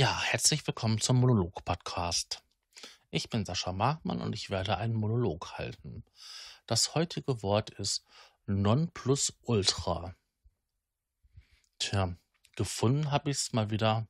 Ja, 0.00 0.18
herzlich 0.22 0.66
willkommen 0.66 0.98
zum 0.98 1.18
Monolog-Podcast. 1.18 2.42
Ich 3.10 3.28
bin 3.28 3.44
Sascha 3.44 3.70
Markmann 3.70 4.22
und 4.22 4.32
ich 4.32 4.48
werde 4.48 4.78
einen 4.78 4.94
Monolog 4.94 5.58
halten. 5.58 6.06
Das 6.64 6.94
heutige 6.94 7.42
Wort 7.42 7.68
ist 7.68 8.06
Nonplusultra. 8.46 10.16
Tja, 11.78 12.16
gefunden 12.56 13.10
habe 13.10 13.30
ich 13.30 13.36
es 13.36 13.52
mal 13.52 13.68
wieder 13.68 14.08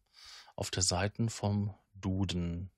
auf 0.54 0.70
der 0.70 0.84
Seite 0.84 1.28
vom 1.28 1.74
Duden. 1.94 2.70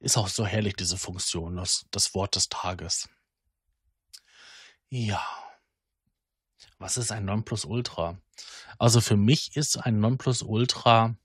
Ist 0.00 0.18
auch 0.18 0.28
so 0.28 0.44
herrlich, 0.44 0.76
diese 0.76 0.98
Funktion, 0.98 1.56
das, 1.56 1.86
das 1.90 2.12
Wort 2.12 2.36
des 2.36 2.50
Tages. 2.50 3.08
Ja. 4.90 5.26
Was 6.76 6.98
ist 6.98 7.12
ein 7.12 7.24
Nonplusultra? 7.24 8.20
Also 8.78 9.00
für 9.00 9.16
mich 9.16 9.56
ist 9.56 9.76
ein 9.76 10.00
Nonplusultra 10.00 11.16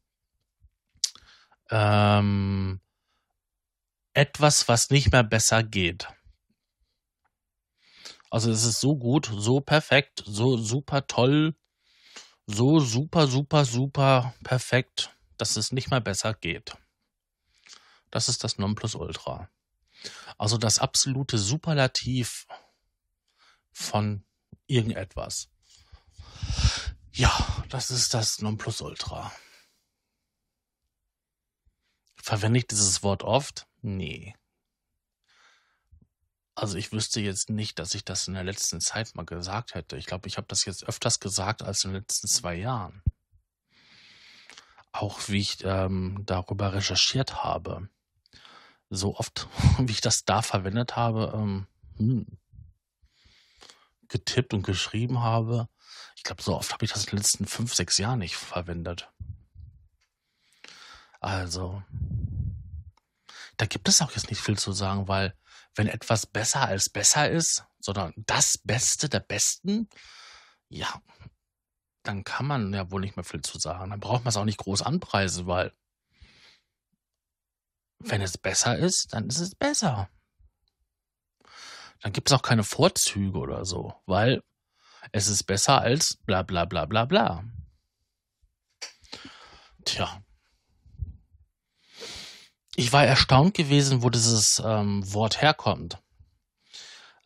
ähm, 1.69 2.81
etwas, 4.13 4.67
was 4.67 4.89
nicht 4.89 5.11
mehr 5.11 5.23
besser 5.23 5.63
geht. 5.63 6.07
Also 8.29 8.51
es 8.51 8.63
ist 8.63 8.79
so 8.79 8.95
gut, 8.95 9.31
so 9.33 9.59
perfekt, 9.59 10.23
so 10.25 10.57
super 10.57 11.07
toll, 11.07 11.55
so 12.45 12.79
super, 12.79 13.27
super, 13.27 13.65
super 13.65 14.35
perfekt, 14.43 15.15
dass 15.37 15.55
es 15.55 15.71
nicht 15.71 15.89
mehr 15.89 16.01
besser 16.01 16.33
geht. 16.33 16.75
Das 18.11 18.29
ist 18.29 18.43
das 18.43 18.57
Nonplusultra. 18.57 19.49
Also 20.37 20.57
das 20.57 20.79
absolute 20.79 21.37
Superlativ 21.37 22.47
von 23.71 24.23
irgendetwas. 24.67 25.49
Ja, 27.19 27.65
das 27.67 27.91
ist 27.91 28.13
das 28.13 28.41
Nonplusultra. 28.41 29.29
Verwende 32.15 32.59
ich 32.59 32.67
dieses 32.67 33.03
Wort 33.03 33.23
oft? 33.23 33.67
Nee. 33.81 34.37
Also 36.55 36.77
ich 36.77 36.93
wüsste 36.93 37.19
jetzt 37.19 37.49
nicht, 37.49 37.77
dass 37.77 37.93
ich 37.93 38.05
das 38.05 38.29
in 38.29 38.35
der 38.35 38.45
letzten 38.45 38.79
Zeit 38.79 39.15
mal 39.15 39.25
gesagt 39.25 39.75
hätte. 39.75 39.97
Ich 39.97 40.05
glaube, 40.05 40.29
ich 40.29 40.37
habe 40.37 40.47
das 40.47 40.63
jetzt 40.63 40.85
öfters 40.85 41.19
gesagt 41.19 41.61
als 41.61 41.83
in 41.83 41.91
den 41.91 42.03
letzten 42.03 42.29
zwei 42.29 42.55
Jahren. 42.55 43.03
Auch 44.93 45.19
wie 45.27 45.41
ich 45.41 45.57
ähm, 45.65 46.23
darüber 46.25 46.71
recherchiert 46.71 47.43
habe. 47.43 47.89
So 48.89 49.17
oft, 49.17 49.49
wie 49.77 49.91
ich 49.91 49.99
das 49.99 50.23
da 50.23 50.41
verwendet 50.41 50.95
habe, 50.95 51.33
ähm, 51.35 51.67
hm, 51.97 52.39
getippt 54.07 54.53
und 54.53 54.63
geschrieben 54.63 55.19
habe. 55.19 55.67
Ich 56.19 56.23
glaube, 56.23 56.43
so 56.43 56.53
oft 56.53 56.73
habe 56.73 56.83
ich 56.83 56.91
das 56.91 57.05
in 57.05 57.11
den 57.11 57.19
letzten 57.19 57.45
fünf, 57.47 57.73
sechs 57.73 57.97
Jahren 57.97 58.19
nicht 58.19 58.35
verwendet. 58.35 59.09
Also, 61.21 61.81
da 63.55 63.65
gibt 63.65 63.87
es 63.87 64.01
auch 64.01 64.11
jetzt 64.11 64.29
nicht 64.29 64.41
viel 64.41 64.59
zu 64.59 64.73
sagen, 64.73 65.07
weil 65.07 65.33
wenn 65.75 65.87
etwas 65.87 66.25
besser 66.25 66.67
als 66.67 66.89
besser 66.89 67.29
ist, 67.29 67.63
sondern 67.79 68.13
das 68.17 68.57
Beste 68.57 69.07
der 69.07 69.21
Besten, 69.21 69.87
ja, 70.67 71.01
dann 72.03 72.25
kann 72.25 72.47
man 72.47 72.73
ja 72.73 72.91
wohl 72.91 72.99
nicht 72.99 73.15
mehr 73.15 73.23
viel 73.23 73.41
zu 73.41 73.57
sagen. 73.57 73.89
Dann 73.89 74.01
braucht 74.01 74.25
man 74.25 74.29
es 74.29 74.35
auch 74.35 74.43
nicht 74.43 74.59
groß 74.59 74.81
anpreisen, 74.81 75.47
weil 75.47 75.71
wenn 77.99 78.21
es 78.21 78.37
besser 78.37 78.77
ist, 78.77 79.13
dann 79.13 79.29
ist 79.29 79.39
es 79.39 79.55
besser 79.55 80.09
dann 82.01 82.13
gibt 82.13 82.29
es 82.29 82.33
auch 82.33 82.41
keine 82.41 82.63
Vorzüge 82.63 83.37
oder 83.37 83.65
so, 83.65 83.93
weil 84.05 84.41
es 85.11 85.27
ist 85.27 85.43
besser 85.43 85.81
als 85.81 86.17
bla 86.25 86.43
bla 86.43 86.65
bla 86.65 86.85
bla 86.85 87.05
bla. 87.05 87.43
Tja. 89.85 90.23
Ich 92.75 92.93
war 92.93 93.05
erstaunt 93.05 93.55
gewesen, 93.55 94.03
wo 94.03 94.09
dieses 94.09 94.61
ähm, 94.63 95.01
Wort 95.13 95.41
herkommt. 95.41 95.99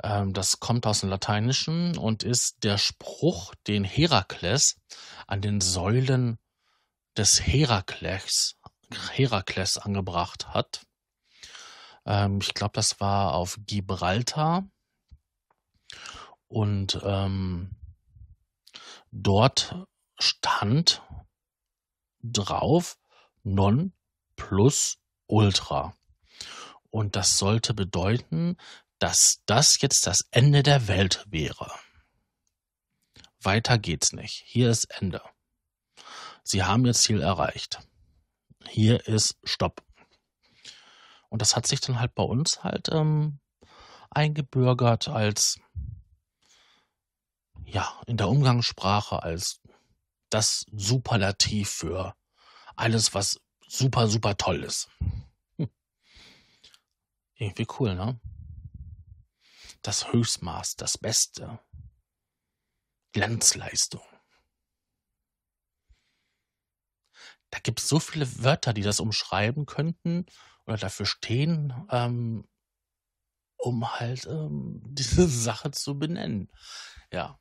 Ähm, 0.03 0.33
das 0.33 0.59
kommt 0.59 0.85
aus 0.85 1.01
dem 1.01 1.09
Lateinischen 1.09 1.97
und 1.97 2.23
ist 2.23 2.63
der 2.63 2.77
Spruch, 2.77 3.53
den 3.67 3.83
Herakles 3.83 4.75
an 5.27 5.41
den 5.41 5.61
Säulen 5.61 6.37
des 7.17 7.45
Herakles, 7.45 8.55
Herakles 9.11 9.77
angebracht 9.77 10.49
hat. 10.49 10.85
Ähm, 12.05 12.39
ich 12.41 12.53
glaube, 12.53 12.73
das 12.73 12.99
war 12.99 13.33
auf 13.33 13.57
Gibraltar. 13.65 14.67
Und 16.53 16.99
ähm, 17.03 17.71
dort 19.09 19.87
stand 20.19 21.01
drauf 22.21 22.99
Non 23.41 23.91
plus 24.35 24.99
Ultra. 25.25 25.97
Und 26.91 27.15
das 27.15 27.39
sollte 27.39 27.73
bedeuten, 27.73 28.57
dass 28.99 29.41
das 29.47 29.81
jetzt 29.81 30.05
das 30.05 30.27
Ende 30.29 30.61
der 30.61 30.87
Welt 30.87 31.25
wäre. 31.27 31.71
Weiter 33.41 33.79
geht's 33.79 34.13
nicht. 34.13 34.43
Hier 34.45 34.69
ist 34.69 34.85
Ende. 35.01 35.23
Sie 36.43 36.61
haben 36.61 36.85
ihr 36.85 36.93
Ziel 36.93 37.21
erreicht. 37.21 37.79
Hier 38.69 39.07
ist 39.07 39.39
Stopp. 39.43 39.83
Und 41.29 41.41
das 41.41 41.55
hat 41.55 41.65
sich 41.65 41.81
dann 41.81 41.99
halt 41.99 42.13
bei 42.13 42.23
uns 42.23 42.63
halt 42.63 42.89
ähm, 42.91 43.39
eingebürgert 44.11 45.07
als, 45.07 45.59
ja, 47.73 47.99
in 48.05 48.17
der 48.17 48.29
Umgangssprache 48.29 49.23
als 49.23 49.59
das 50.29 50.65
Superlativ 50.71 51.69
für 51.69 52.15
alles, 52.75 53.13
was 53.13 53.41
super, 53.67 54.07
super 54.07 54.37
toll 54.37 54.63
ist. 54.63 54.89
Hm. 55.57 55.69
Irgendwie 57.35 57.67
cool, 57.79 57.95
ne? 57.95 58.19
Das 59.81 60.13
Höchstmaß, 60.13 60.75
das 60.75 60.97
Beste. 60.97 61.59
Glanzleistung. 63.11 64.01
Da 67.49 67.59
gibt 67.59 67.79
es 67.79 67.89
so 67.89 67.99
viele 67.99 68.43
Wörter, 68.43 68.73
die 68.73 68.81
das 68.81 68.99
umschreiben 68.99 69.65
könnten 69.65 70.25
oder 70.65 70.77
dafür 70.77 71.05
stehen, 71.05 71.87
ähm, 71.89 72.47
um 73.63 73.99
halt 73.99 74.25
ähm, 74.25 74.81
diese 74.85 75.27
Sache 75.27 75.71
zu 75.71 75.97
benennen. 75.97 76.51
Ja. 77.11 77.39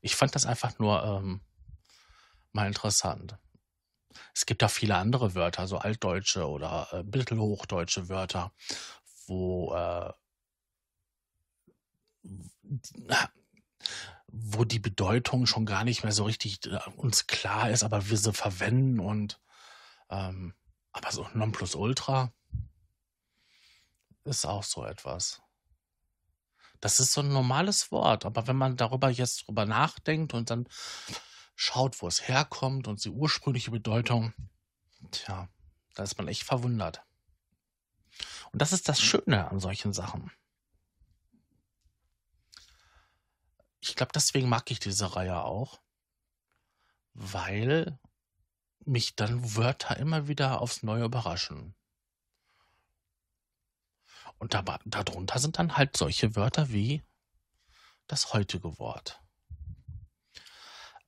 Ich 0.00 0.16
fand 0.16 0.34
das 0.34 0.46
einfach 0.46 0.78
nur 0.78 1.02
ähm, 1.04 1.40
mal 2.52 2.66
interessant. 2.66 3.36
Es 4.34 4.46
gibt 4.46 4.64
auch 4.64 4.70
viele 4.70 4.96
andere 4.96 5.34
Wörter, 5.34 5.66
so 5.66 5.78
altdeutsche 5.78 6.48
oder 6.48 6.88
äh, 6.92 7.02
mittelhochdeutsche 7.02 8.08
Wörter, 8.08 8.52
wo 9.26 9.74
äh, 9.74 10.12
wo 14.28 14.64
die 14.64 14.78
Bedeutung 14.78 15.46
schon 15.46 15.66
gar 15.66 15.84
nicht 15.84 16.04
mehr 16.04 16.12
so 16.12 16.24
richtig 16.24 16.64
äh, 16.66 16.78
uns 16.96 17.26
klar 17.26 17.70
ist, 17.70 17.82
aber 17.82 18.08
wir 18.08 18.16
sie 18.16 18.32
verwenden 18.32 19.00
und 19.00 19.40
ähm, 20.10 20.54
aber 20.92 21.12
so 21.12 21.28
Nonplusultra 21.34 22.32
ist 24.24 24.44
auch 24.44 24.62
so 24.62 24.84
etwas. 24.84 25.42
Das 26.80 27.00
ist 27.00 27.12
so 27.12 27.22
ein 27.22 27.32
normales 27.32 27.90
Wort, 27.90 28.24
aber 28.24 28.46
wenn 28.46 28.56
man 28.56 28.76
darüber 28.76 29.10
jetzt 29.10 29.46
drüber 29.46 29.66
nachdenkt 29.66 30.34
und 30.34 30.50
dann 30.50 30.68
schaut, 31.56 32.00
wo 32.00 32.06
es 32.06 32.28
herkommt 32.28 32.86
und 32.86 33.04
die 33.04 33.10
ursprüngliche 33.10 33.72
Bedeutung, 33.72 34.32
tja, 35.10 35.48
da 35.94 36.02
ist 36.04 36.16
man 36.18 36.28
echt 36.28 36.44
verwundert. 36.44 37.02
Und 38.52 38.62
das 38.62 38.72
ist 38.72 38.88
das 38.88 39.00
Schöne 39.00 39.50
an 39.50 39.58
solchen 39.58 39.92
Sachen. 39.92 40.30
Ich 43.80 43.96
glaube, 43.96 44.12
deswegen 44.14 44.48
mag 44.48 44.70
ich 44.70 44.80
diese 44.80 45.16
Reihe 45.16 45.42
auch, 45.42 45.80
weil 47.14 47.98
mich 48.84 49.16
dann 49.16 49.56
Wörter 49.56 49.96
immer 49.96 50.28
wieder 50.28 50.60
aufs 50.60 50.82
Neue 50.82 51.04
überraschen. 51.04 51.74
Und 54.38 54.54
da, 54.54 54.62
darunter 54.84 55.38
sind 55.38 55.58
dann 55.58 55.76
halt 55.76 55.96
solche 55.96 56.36
Wörter 56.36 56.70
wie 56.70 57.02
das 58.06 58.32
heutige 58.32 58.78
Wort. 58.78 59.20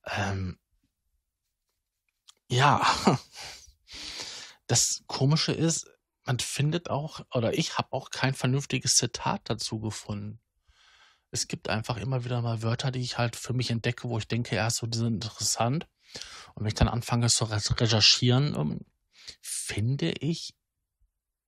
Ähm, 0.05 0.59
ja, 2.49 2.85
das 4.67 5.03
Komische 5.07 5.53
ist, 5.53 5.89
man 6.25 6.39
findet 6.39 6.89
auch, 6.89 7.21
oder 7.33 7.57
ich 7.57 7.77
habe 7.77 7.93
auch 7.93 8.09
kein 8.09 8.33
vernünftiges 8.33 8.95
Zitat 8.95 9.41
dazu 9.49 9.79
gefunden. 9.79 10.39
Es 11.31 11.47
gibt 11.47 11.69
einfach 11.69 11.97
immer 11.97 12.25
wieder 12.25 12.41
mal 12.41 12.61
Wörter, 12.61 12.91
die 12.91 12.99
ich 12.99 13.17
halt 13.17 13.37
für 13.37 13.53
mich 13.53 13.71
entdecke, 13.71 14.09
wo 14.09 14.17
ich 14.17 14.27
denke, 14.27 14.55
ja, 14.55 14.69
so, 14.69 14.85
die 14.85 14.97
sind 14.97 15.23
interessant. 15.23 15.87
Und 16.53 16.63
wenn 16.63 16.67
ich 16.67 16.75
dann 16.75 16.89
anfange 16.89 17.29
zu 17.29 17.45
recherchieren, 17.45 18.53
ähm, 18.55 18.85
finde 19.41 20.11
ich 20.11 20.53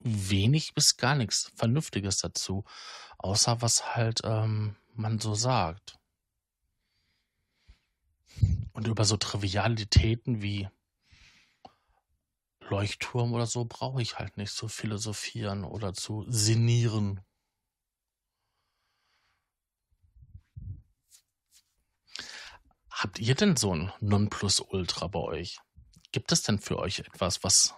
wenig 0.04 0.74
bis 0.74 0.98
gar 0.98 1.16
nichts 1.16 1.52
Vernünftiges 1.56 2.18
dazu, 2.18 2.66
außer 3.18 3.62
was 3.62 3.96
halt 3.96 4.22
ähm, 4.24 4.76
man 4.94 5.20
so 5.20 5.36
sagt. 5.36 5.98
Und 8.74 8.88
über 8.88 9.06
so 9.06 9.18
Trivialitäten 9.18 10.42
wie 10.42 10.68
Leuchtturm 12.70 13.34
oder 13.34 13.46
so 13.46 13.66
brauche 13.66 14.02
ich 14.02 14.18
halt 14.18 14.38
nicht 14.38 14.54
zu 14.54 14.68
philosophieren 14.68 15.64
oder 15.64 15.94
zu 15.94 16.26
sinnieren. 16.28 17.22
Habt 22.90 23.20
ihr 23.20 23.36
denn 23.36 23.58
so 23.58 23.76
ein 23.76 23.92
Nonplusultra 24.00 25.08
bei 25.08 25.20
euch? 25.20 25.60
Gibt 26.12 26.32
es 26.32 26.42
denn 26.44 26.60
für 26.60 26.80
euch 26.80 27.00
etwas, 27.00 27.44
was 27.44 27.76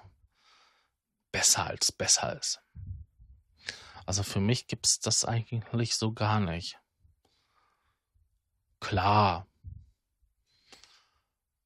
besser 1.35 1.67
als 1.67 1.91
besser 1.91 2.39
ist? 2.39 2.61
Also 4.05 4.23
für 4.23 4.39
mich 4.39 4.67
gibt 4.67 4.87
es 4.87 5.01
das 5.01 5.25
eigentlich 5.25 5.95
so 5.95 6.13
gar 6.13 6.39
nicht. 6.39 6.79
Klar, 8.79 9.45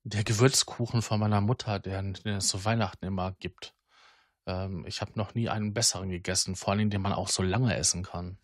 der 0.03 0.23
Gewürzkuchen 0.23 1.03
von 1.03 1.19
meiner 1.19 1.39
Mutter, 1.39 1.77
der, 1.77 2.01
den 2.01 2.37
es 2.37 2.47
zu 2.47 2.65
Weihnachten 2.65 3.05
immer 3.05 3.33
gibt. 3.33 3.75
Ähm, 4.47 4.87
ich 4.87 5.01
habe 5.01 5.11
noch 5.13 5.35
nie 5.35 5.49
einen 5.49 5.75
besseren 5.75 6.09
gegessen, 6.09 6.55
vor 6.55 6.73
allem 6.73 6.89
den 6.89 7.03
man 7.03 7.13
auch 7.13 7.27
so 7.27 7.43
lange 7.43 7.75
essen 7.75 8.01
kann. 8.01 8.39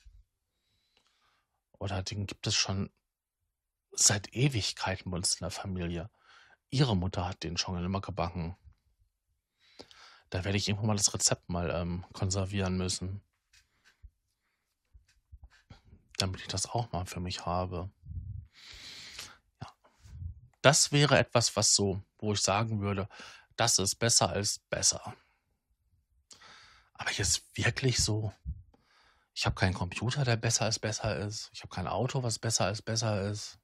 Oder 1.80 2.04
den 2.04 2.28
gibt 2.28 2.46
es 2.46 2.54
schon 2.54 2.92
seit 3.94 4.32
Ewigkeiten 4.36 5.10
bei 5.10 5.18
uns 5.18 5.34
in 5.34 5.46
der 5.46 5.50
Familie. 5.50 6.12
Ihre 6.70 6.96
Mutter 6.96 7.28
hat 7.28 7.42
den 7.42 7.58
schon 7.58 7.84
immer 7.84 8.02
gebacken. 8.02 8.56
Da 10.30 10.44
werde 10.44 10.58
ich 10.58 10.68
irgendwann 10.68 10.88
mal 10.88 10.98
das 10.98 11.14
Rezept 11.14 11.50
mal 11.50 11.70
ähm, 11.70 12.06
konservieren 12.14 12.78
müssen. 12.78 13.22
Damit 16.18 16.42
ich 16.42 16.48
das 16.48 16.70
auch 16.70 16.92
mal 16.92 17.06
für 17.06 17.20
mich 17.20 17.46
habe. 17.46 17.90
Ja. 19.62 19.72
Das 20.62 20.92
wäre 20.92 21.18
etwas, 21.18 21.56
was 21.56 21.76
so, 21.76 22.02
wo 22.18 22.34
ich 22.34 22.42
sagen 22.42 22.82
würde, 22.82 23.08
das 23.56 23.80
ist 23.80 23.96
besser 23.96 24.30
als 24.30 24.60
besser. 24.60 25.16
Aber 26.94 27.12
jetzt 27.12 27.58
wirklich 27.58 28.04
so, 28.04 28.34
ich 29.34 29.46
habe 29.46 29.56
keinen 29.56 29.74
Computer, 29.74 30.24
der 30.24 30.38
besser 30.38 30.66
als 30.66 30.80
besser 30.80 31.18
ist. 31.18 31.50
Ich 31.54 31.62
habe 31.62 31.74
kein 31.74 31.88
Auto, 31.88 32.24
was 32.24 32.40
besser 32.40 32.66
als 32.66 32.82
besser 32.82 33.30
ist. 33.30 33.60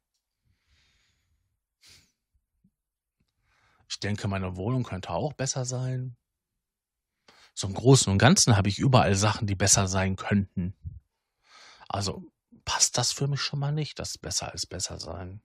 Ich 3.88 4.00
denke, 4.00 4.28
meine 4.28 4.56
Wohnung 4.58 4.84
könnte 4.84 5.12
auch 5.12 5.34
besser 5.34 5.66
sein. 5.66 6.18
So 7.54 7.68
im 7.68 7.74
Großen 7.74 8.12
und 8.12 8.18
Ganzen 8.18 8.56
habe 8.56 8.70
ich 8.70 8.80
überall 8.80 9.16
Sachen, 9.16 9.48
die 9.48 9.56
besser 9.56 9.88
sein 9.88 10.16
könnten. 10.16 10.74
Also 11.88 12.24
passt 12.66 12.98
das 12.98 13.12
für 13.12 13.28
mich 13.28 13.42
schon 13.42 13.60
mal 13.60 13.72
nicht, 13.72 14.00
das 14.00 14.18
besser 14.18 14.52
als 14.52 14.66
besser 14.66 15.00
sein. 15.00 15.42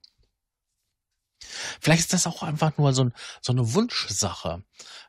Vielleicht 1.79 2.01
ist 2.01 2.13
das 2.13 2.27
auch 2.27 2.43
einfach 2.43 2.77
nur 2.77 2.93
so, 2.93 3.05
ein, 3.05 3.13
so 3.41 3.51
eine 3.51 3.73
Wunschsache, 3.73 4.63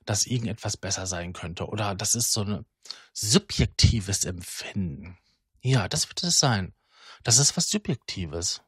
dass 0.05 0.27
irgendetwas 0.27 0.77
besser 0.77 1.07
sein 1.07 1.33
könnte. 1.33 1.67
Oder 1.67 1.95
das 1.95 2.15
ist 2.15 2.33
so 2.33 2.43
ein 2.43 2.67
subjektives 3.13 4.25
Empfinden. 4.25 5.19
Ja, 5.61 5.89
das 5.89 6.09
wird 6.09 6.23
es 6.23 6.39
sein. 6.39 6.75
Das 7.23 7.39
ist 7.39 7.57
was 7.57 7.69
Subjektives. 7.69 8.63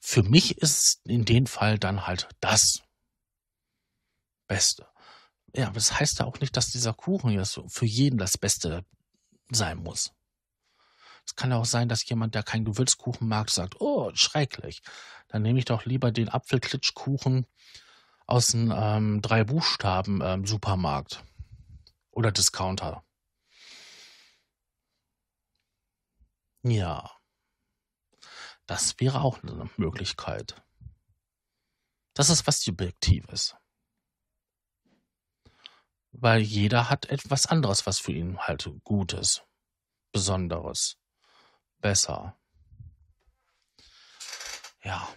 Für 0.00 0.22
mich 0.22 0.58
ist 0.58 1.00
in 1.04 1.24
dem 1.24 1.46
Fall 1.46 1.78
dann 1.78 2.06
halt 2.06 2.28
das 2.40 2.82
Beste. 4.46 4.89
Ja, 5.54 5.66
aber 5.66 5.74
das 5.74 5.98
heißt 5.98 6.20
ja 6.20 6.26
auch 6.26 6.40
nicht, 6.40 6.56
dass 6.56 6.70
dieser 6.70 6.94
Kuchen 6.94 7.30
jetzt 7.30 7.60
für 7.68 7.86
jeden 7.86 8.18
das 8.18 8.38
Beste 8.38 8.84
sein 9.50 9.78
muss. 9.78 10.12
Es 11.26 11.34
kann 11.34 11.52
auch 11.52 11.64
sein, 11.64 11.88
dass 11.88 12.08
jemand, 12.08 12.34
der 12.34 12.42
keinen 12.42 12.64
Gewürzkuchen 12.64 13.28
mag, 13.28 13.50
sagt, 13.50 13.80
oh, 13.80 14.10
schrecklich. 14.14 14.82
Dann 15.28 15.42
nehme 15.42 15.58
ich 15.58 15.64
doch 15.64 15.84
lieber 15.84 16.12
den 16.12 16.28
Apfelklitschkuchen 16.28 17.46
aus 18.26 18.48
dem 18.48 18.72
ähm, 18.74 19.22
drei 19.22 19.44
Buchstaben 19.44 20.20
ähm, 20.22 20.46
Supermarkt 20.46 21.24
oder 22.10 22.32
Discounter. 22.32 23.04
Ja. 26.62 27.10
Das 28.66 28.94
wäre 28.98 29.22
auch 29.22 29.42
eine 29.42 29.68
Möglichkeit. 29.76 30.62
Das 32.14 32.28
ist 32.30 32.46
was 32.46 32.60
Subjektives. 32.60 33.56
Weil 36.12 36.40
jeder 36.40 36.90
hat 36.90 37.06
etwas 37.06 37.46
anderes, 37.46 37.86
was 37.86 37.98
für 37.98 38.12
ihn 38.12 38.38
halt 38.38 38.70
gut 38.84 39.12
ist. 39.12 39.44
Besonderes. 40.12 40.96
Besser. 41.80 42.36
Ja. 44.82 45.08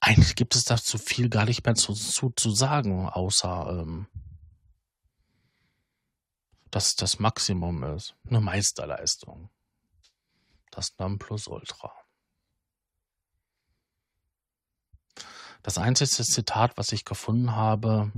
Eigentlich 0.00 0.34
gibt 0.34 0.56
es 0.56 0.64
dazu 0.64 0.98
viel 0.98 1.28
gar 1.28 1.44
nicht 1.44 1.64
mehr 1.64 1.74
zu, 1.74 1.94
zu, 1.94 2.30
zu 2.30 2.50
sagen, 2.50 3.08
außer 3.08 3.80
ähm, 3.80 4.06
dass 6.70 6.96
das 6.96 7.18
Maximum 7.18 7.84
ist. 7.84 8.14
Eine 8.26 8.40
Meisterleistung 8.40 9.50
das 10.70 10.96
Nonplusultra. 10.98 11.92
Das 15.62 15.78
einzige 15.78 16.10
Zitat, 16.10 16.76
was 16.76 16.92
ich 16.92 17.04
gefunden 17.04 17.54
habe 17.54 18.12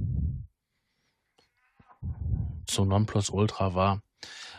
zu 2.67 2.85
Nonplusultra 2.85 3.75
war, 3.75 4.03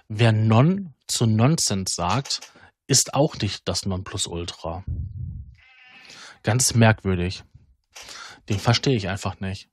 wer 0.08 0.32
Non 0.32 0.94
zu 1.08 1.26
Nonsens 1.26 1.96
sagt, 1.96 2.42
ist 2.88 3.14
auch 3.14 3.38
nicht 3.38 3.68
das 3.68 3.86
Nonplusultra. 3.86 4.84
Ganz 6.44 6.74
merkwürdig. 6.74 7.44
Den 8.50 8.60
verstehe 8.60 8.96
ich 8.96 9.08
einfach 9.08 9.40
nicht. 9.40 9.70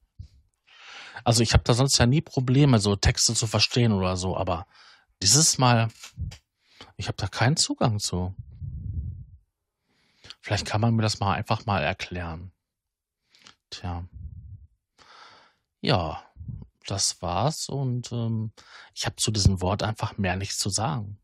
Also 1.25 1.43
ich 1.43 1.53
habe 1.53 1.65
da 1.65 1.75
sonst 1.75 1.99
ja 1.99 2.07
nie 2.07 2.21
Probleme, 2.21 2.79
so 2.79 2.97
Texte 2.97 3.35
zu 3.35 3.47
verstehen 3.47 3.93
oder 3.93 4.17
so, 4.17 4.37
aber 4.37 4.67
dieses 5.21 5.59
Mal 5.59 5.89
ich 7.01 7.09
habe 7.09 7.17
da 7.17 7.29
keinen 7.29 7.57
Zugang 7.57 7.99
zu. 7.99 8.35
Vielleicht 10.43 10.67
kann 10.67 10.83
man 10.83 10.95
mir 10.95 11.03
das 11.03 11.19
mal 11.19 11.33
einfach 11.33 11.65
mal 11.65 11.83
erklären. 11.83 12.53
Tja. 13.71 14.09
Ja, 15.81 16.25
das 16.87 17.23
war's 17.23 17.69
und 17.69 18.13
ähm, 18.13 18.53
ich 18.95 19.07
habe 19.07 19.17
zu 19.17 19.31
diesem 19.31 19.61
Wort 19.63 19.83
einfach 19.83 20.19
mehr 20.19 20.37
nichts 20.37 20.59
zu 20.59 20.71
sagen. 20.71 21.19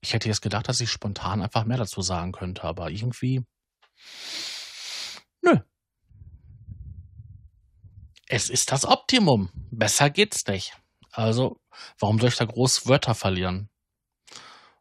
Ich 0.00 0.12
hätte 0.12 0.28
jetzt 0.28 0.42
gedacht, 0.42 0.68
dass 0.68 0.80
ich 0.80 0.90
spontan 0.90 1.42
einfach 1.42 1.64
mehr 1.64 1.78
dazu 1.78 2.02
sagen 2.02 2.32
könnte, 2.32 2.64
aber 2.64 2.90
irgendwie. 2.90 3.44
Nö. 5.42 5.58
Es 8.26 8.50
ist 8.50 8.70
das 8.70 8.84
Optimum. 8.84 9.50
Besser 9.70 10.10
geht's 10.10 10.46
nicht. 10.46 10.76
Also, 11.10 11.60
warum 11.98 12.18
soll 12.18 12.28
ich 12.28 12.36
da 12.36 12.44
groß 12.44 12.86
Wörter 12.86 13.14
verlieren? 13.14 13.70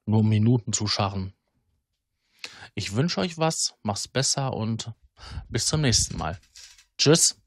Nur 0.06 0.20
um 0.20 0.30
Minuten 0.30 0.74
zu 0.74 0.88
scharren. 0.88 1.34
Ich 2.76 2.96
wünsche 2.96 3.22
euch 3.22 3.38
was, 3.38 3.76
mach's 3.84 4.08
besser 4.08 4.54
und 4.54 4.92
bis 5.48 5.68
zum 5.68 5.82
nächsten 5.82 6.18
Mal. 6.18 6.40
Tschüss. 6.98 7.43